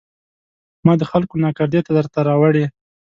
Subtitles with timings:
[0.85, 2.65] ما د خلکو ناکردې درته راوړي